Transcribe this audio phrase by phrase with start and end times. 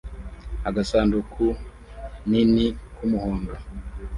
[0.69, 1.45] agasanduku
[2.29, 2.65] nini
[2.95, 3.53] k'umuhondo